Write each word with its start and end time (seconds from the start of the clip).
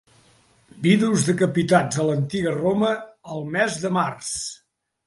Vidus 0.85 1.25
decapitats 1.27 2.01
a 2.05 2.09
l'antiga 2.09 2.57
Roma 2.59 2.91
el 3.37 3.47
mes 3.59 3.81
de 3.87 3.95
març. 4.01 4.35